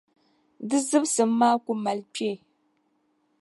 di 0.67 0.77
zibisim 0.87 1.31
maa 1.39 1.55
ku 1.65 1.71
mali 1.83 2.03
kpee. 2.13 2.37